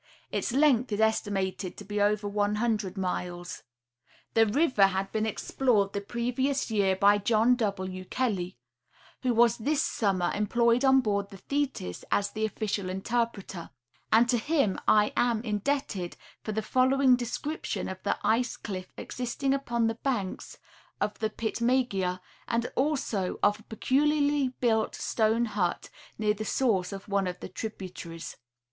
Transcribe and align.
Its 0.31 0.51
length 0.51 0.91
is 0.91 0.99
estimated 0.99 1.77
to 1.77 1.85
be 1.85 2.01
over 2.01 2.27
one 2.27 2.55
hun 2.55 2.75
dred 2.75 2.97
miles. 2.97 3.61
The 4.33 4.47
river 4.47 4.87
had 4.87 5.11
been 5.11 5.27
explored 5.27 5.93
the 5.93 6.01
previous 6.01 6.71
year 6.71 6.95
by 6.95 7.19
John 7.19 7.55
W. 7.57 8.03
Kelly, 8.05 8.57
who 9.21 9.35
was 9.35 9.57
this 9.57 9.83
summer 9.83 10.31
employed 10.33 10.83
on 10.83 11.01
board 11.01 11.29
the 11.29 11.37
Thetis 11.37 12.03
as 12.11 12.31
the 12.31 12.45
official 12.45 12.89
interpreter, 12.89 13.69
and 14.11 14.27
to 14.27 14.39
him 14.39 14.79
I 14.87 15.13
am 15.15 15.43
indebted 15.43 16.17
for 16.43 16.51
the 16.51 16.63
following 16.63 17.15
description 17.15 17.87
of 17.87 18.01
the 18.01 18.17
ice 18.23 18.57
cliff 18.57 18.91
existing 18.97 19.53
upon 19.53 19.85
the 19.85 19.99
banks 20.01 20.57
of 20.99 21.19
the 21.19 21.29
Pitmegea, 21.29 22.21
and 22.47 22.65
also 22.75 23.37
of 23.43 23.59
a 23.59 23.63
peculiarly 23.69 24.47
built 24.59 24.95
stone 24.95 25.45
hut 25.45 25.91
near 26.17 26.33
the 26.33 26.43
source 26.43 26.91
of 26.91 27.07
one 27.07 27.27
of 27.27 27.39
the 27.39 27.49
tributaries. 27.49 28.37